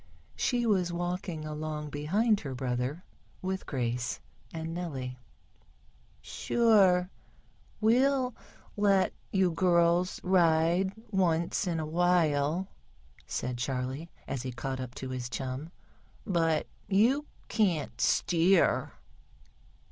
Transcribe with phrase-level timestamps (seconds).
[0.35, 3.03] She was walking along behind her brother,
[3.43, 4.19] with Grace
[4.51, 5.19] and Nellie.
[6.23, 7.11] "Sure,
[7.79, 8.33] we'll
[8.75, 12.67] let you girls ride once in a while,"
[13.27, 15.69] said Charley, as he caught up to his chum.
[16.25, 18.93] "But you can't steer."